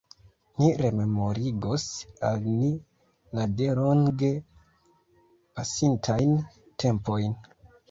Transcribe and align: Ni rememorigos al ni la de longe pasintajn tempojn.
Ni 0.61 0.69
rememorigos 0.77 1.85
al 2.29 2.39
ni 2.47 2.71
la 3.41 3.47
de 3.61 3.69
longe 3.81 4.33
pasintajn 5.61 6.37
tempojn. 6.81 7.41